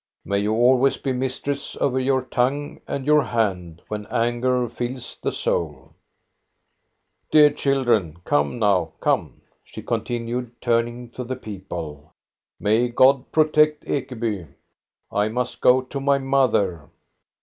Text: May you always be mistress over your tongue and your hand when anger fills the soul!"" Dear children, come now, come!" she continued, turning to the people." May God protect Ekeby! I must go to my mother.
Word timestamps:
May 0.25 0.39
you 0.39 0.53
always 0.55 0.97
be 0.97 1.13
mistress 1.13 1.75
over 1.79 1.99
your 1.99 2.23
tongue 2.23 2.81
and 2.87 3.05
your 3.05 3.21
hand 3.23 3.83
when 3.87 4.07
anger 4.07 4.67
fills 4.67 5.15
the 5.21 5.31
soul!"" 5.31 5.93
Dear 7.31 7.51
children, 7.51 8.17
come 8.25 8.57
now, 8.57 8.93
come!" 8.99 9.41
she 9.63 9.83
continued, 9.83 10.59
turning 10.59 11.11
to 11.11 11.23
the 11.23 11.35
people." 11.35 12.13
May 12.59 12.87
God 12.87 13.31
protect 13.31 13.85
Ekeby! 13.85 14.47
I 15.11 15.27
must 15.27 15.61
go 15.61 15.81
to 15.83 15.99
my 15.99 16.17
mother. 16.17 16.89